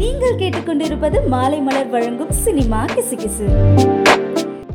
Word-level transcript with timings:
நீங்கள் 0.00 0.38
கேட்டுக்கொண்டிருப்பது 0.40 1.18
மாலை 1.28 1.58
மலர் 1.60 1.90
வழங்கும் 1.94 2.32
சினிமா 2.44 2.80
கிசுகிசு. 2.84 3.46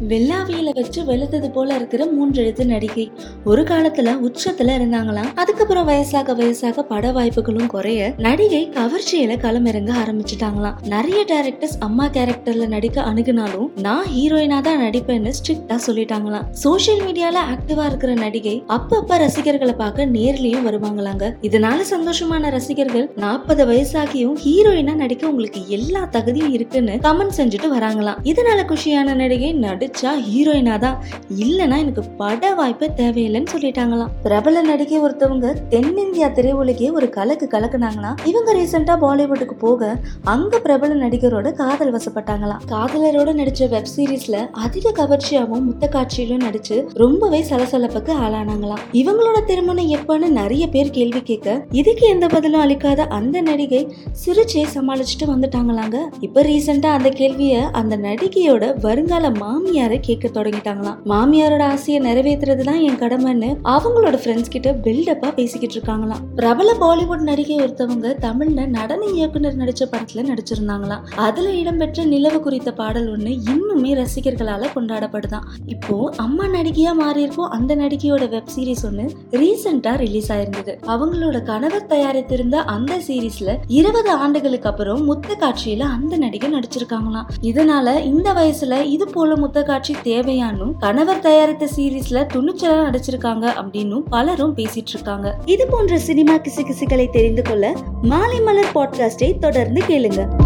வெள்ளாவியில 0.09 0.73
வச்சு 0.73 1.03
வெளுத்தது 1.03 1.51
போல 1.51 1.75
இருக்கிற 1.75 2.05
மூன்றெழுத்து 2.05 2.65
நடிகை. 2.65 3.11
ஒரு 3.45 3.63
காலத்துல 3.63 4.15
உச்சத்துல 4.27 4.75
இருந்தாங்களாம் 4.77 5.33
அதுக்கப்புறம் 5.35 5.87
வயசாக 5.87 6.35
வயசாக 6.35 6.81
பட 6.81 7.11
வாய்ப்புகளும் 7.11 7.67
குறைய 7.67 8.13
நடிகை 8.17 8.69
கவர்ச்சியில 8.69 9.37
களமிறங்க 9.37 9.91
ஆரம்பிச்சுட்டாங்களாம். 10.03 10.73
நிறைய 10.87 11.25
டேரக்டர்ஸ் 11.27 11.75
அம்மா 11.79 12.05
கேரக்டர்ல 12.07 12.67
நடிக்க 12.67 13.01
அணுகுனாலும் 13.01 13.79
நான் 13.81 14.05
ஹீரோயினா 14.15 14.61
தான் 14.61 14.79
நடிப்பேன்னு 14.79 15.31
ஸ்ட்ரிக்டா 15.39 15.79
சொல்லிட்டாங்களாம். 15.87 16.49
சோஷியல் 16.51 17.05
மீடியால 17.05 17.37
ஆக்டிவா 17.53 17.85
இருக்கிற 17.85 18.13
நடிகை 18.13 18.63
அப்பப்ப 18.67 19.17
ரசிகர்களை 19.17 19.73
பார்க்க 19.73 20.05
நேர்லயும் 20.05 20.67
வருவாங்களாங்க. 20.67 21.35
இதனால 21.41 21.79
சந்தோஷமான 21.89 22.49
ரசிகர்கள் 22.49 23.11
நாற்பது 23.15 23.65
வயசாகியும் 23.65 24.35
ஹீரோயினா 24.45 24.95
நடிக்க 24.95 25.27
உங்களுக்கு 25.27 25.67
எல்லா 25.67 26.05
தகுதியும் 26.05 26.53
இருக்குன்னு 26.53 26.91
கமெண்ட் 26.91 27.37
செஞ்சுட்டு 27.37 27.69
வராங்களாம். 27.77 28.19
இதனால 28.23 28.59
குஷியான 28.71 29.15
நடிகை 29.15 29.53
நடிச்சா 29.91 30.11
ஹீரோயினா 30.27 30.75
தான். 30.83 30.97
இல்லனா 31.45 31.75
எனக்கு 31.83 32.03
பட 32.19 32.49
வாய்ப்பே 32.59 32.87
தேவையில்லைன்னு 32.99 33.51
சொல்லிட்டாங்களாம். 33.53 34.11
பிரபல 34.25 34.61
நடிகை 34.61 34.97
ஒருத்தவங்க 35.05 35.47
தென்னிந்தியா 35.73 36.27
திரையுலகே 36.37 36.87
ஒரு 36.97 37.07
கலக்கு 37.17 37.45
கலக்குனாங்களாம் 37.53 38.19
இவங்க 38.29 38.49
ரீசெண்டா 38.57 38.95
பாலிவுட்டுக்கு 39.03 39.55
போக 39.65 39.89
அங்க 40.33 40.59
பிரபல 40.65 40.91
நடிகரோட 41.03 41.51
காதல் 41.61 41.93
வசப்பட்டாங்களாம். 41.95 42.61
காதலரோட 42.73 43.31
நடிச்ச 43.39 43.69
வெப் 43.73 43.91
சீரிஸ்ல 43.95 44.37
அதிக 44.65 44.93
கவர்ச்சியாகவும் 44.99 45.67
முத்த 45.69 45.89
காட்சியிலும் 45.95 46.45
நடிச்சு 46.47 46.77
ரொம்பவே 47.03 47.41
சலசலப்புக்கு 47.49 48.13
ஆளானாங்களாம். 48.25 48.83
இவங்களோட 49.01 49.37
திருமணம் 49.51 49.91
எப்பன்னு 49.97 50.29
நிறைய 50.39 50.63
பேர் 50.75 50.95
கேள்வி 50.99 51.23
கேட்க 51.31 51.49
இதுக்கு 51.81 52.05
எந்த 52.13 52.25
பதிலும் 52.35 52.63
அளிக்காத 52.65 53.07
அந்த 53.19 53.37
நடிகை 53.49 53.81
சிரிச்சே 54.23 54.65
சமாளிச்சுட்டு 54.77 55.27
வந்துட்டாங்களாங்க. 55.33 55.97
இப்ப 56.27 56.45
ரீசெண்டா 56.49 56.91
அந்த 56.99 57.11
கேள்விய 57.21 57.53
அந்த 57.81 57.93
நடிகையோட 58.07 58.63
வருங்கால 58.87 59.29
மாமியார் 59.41 59.79
கேட்க 59.89 60.43
தொடங்கிட்டாங்களாம். 60.43 60.97
மாமியாரோட 61.05 61.61
ஆசையை 61.61 62.13
நிறைவேற்றுறது 62.13 62.63
தான் 62.63 62.79
என் 62.79 62.99
கடமைன்னு 62.99 63.55
அவங்களோட 63.63 64.17
ஃப்ரெண்ட்ஸ் 64.23 64.49
கிட்ட 64.49 64.73
பில்டப்பா 64.73 65.33
பேசிக்கிட்டு 65.33 65.75
இருக்காங்களாம். 65.75 66.21
பிரபல 66.35 66.73
பாலிவுட் 66.73 67.21
நடிகை 67.21 67.59
ஒருத்தவங்க 67.59 68.15
தமிழ்ல 68.21 68.67
நடன 68.67 69.05
இயக்குனர் 69.05 69.57
நடிச்ச 69.57 69.85
படத்துல 69.91 70.33
நடிச்சிருந்தாங்களாம். 70.33 70.99
அதுல 71.15 71.49
இடம்பெற்ற 71.49 72.03
நிலவு 72.03 72.39
குறித்த 72.39 72.73
பாடல் 72.73 73.17
ஒண்ணு 73.17 73.39
இன்னுமே 73.53 74.05
ரசிகர்களால 74.05 74.65
கொண்டாடப்படுதான். 74.75 75.43
இப்போ 75.65 76.09
அம்மா 76.17 76.45
நடிகையா 76.45 76.93
மாறி 76.93 77.21
இருக்கும் 77.21 77.49
அந்த 77.49 77.75
நடிகையோட 77.75 78.29
வெப் 78.29 78.49
சீரிஸ் 78.55 78.85
ஒண்ணு 78.91 79.09
ரீசெண்டா 79.31 79.95
ரிலீஸ் 79.95 80.33
ஆயிருந்தது. 80.33 80.75
அவங்களோட 80.87 81.43
கணவர் 81.43 81.85
தயாரித்திருந்த 81.85 82.55
அந்த 82.55 82.97
சீரீஸ்ல 83.07 83.57
இருபது 83.67 84.11
ஆண்டுகளுக்கு 84.11 84.69
அப்புறம் 84.69 85.13
முத்த 85.13 85.27
காட்சியில 85.39 85.79
அந்த 85.79 86.17
நடிகை 86.17 86.53
நடிச்சிருக்காங்களாம். 86.53 87.25
இதனால 87.41 88.03
இந்த 88.03 88.33
வயசுல 88.33 88.83
இது 88.83 89.07
போல 89.07 89.35
முத்த 89.35 89.60
காட்சி 89.63 89.95
தேவையானும் 90.03 90.71
கணவர் 90.79 91.19
தயாரித்த 91.19 91.67
சீரீஸ்ல 91.75 92.27
துணிச்சலா 92.33 92.85
நடிச்சிருக்காங்க 92.87 93.47
அப்படின்னும் 93.61 94.03
பலரும் 94.09 94.55
பேசிட்டு 94.55 94.93
இருக்காங்க. 94.93 95.37
இது 95.45 95.67
போன்ற 95.67 95.97
சினிமா 95.97 96.35
கிசுகிசுகளை 96.35 97.09
தெரிந்து 97.09 97.41
கொள்ள 97.41 97.75
மாலை 98.01 98.41
மலர் 98.41 98.71
பாட்காஸ்டை 98.75 99.39
தொடர்ந்து 99.39 99.81
கேளுங்க. 99.87 100.40